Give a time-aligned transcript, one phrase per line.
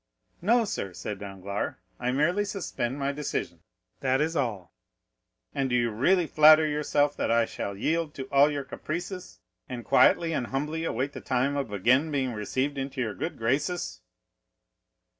[0.41, 3.59] "No, sir," said Danglars; "I merely suspend my decision,
[3.99, 4.73] that is all."
[5.53, 9.85] "And do you really flatter yourself that I shall yield to all your caprices, and
[9.85, 14.01] quietly and humbly await the time of again being received into your good graces?"